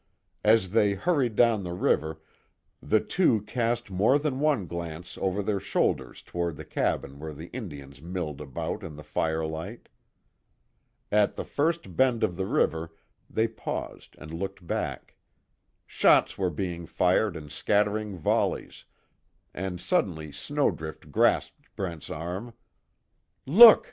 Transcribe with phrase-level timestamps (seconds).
[0.43, 2.19] As they hurried down the river,
[2.81, 7.49] the two cast more than one glance over their shoulders toward the cabin where the
[7.51, 9.89] Indians milled about in the firelight.
[11.11, 12.91] At the first bend of the river,
[13.29, 15.17] they paused and looked back.
[15.85, 18.85] Shots were being fired in scattering volleys,
[19.53, 22.55] and suddenly Snowdrift grasped Brent's arm:
[23.45, 23.79] "Look!"